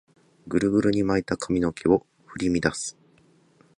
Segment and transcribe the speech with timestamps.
[0.47, 2.97] グルグルに巻いた髪の毛を振り乱す